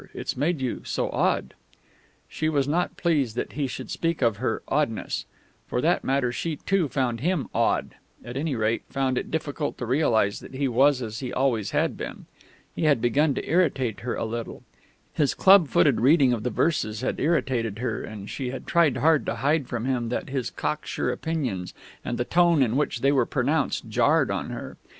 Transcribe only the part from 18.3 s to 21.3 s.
had tried hard to hide from him that his cocksure